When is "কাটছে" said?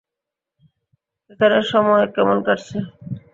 2.45-2.77